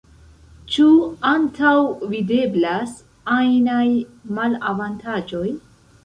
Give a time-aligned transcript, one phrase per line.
[0.75, 0.85] Ĉu
[1.31, 2.93] antaŭvideblas
[3.33, 3.83] ajnaj
[4.39, 5.45] malavantaĝoj?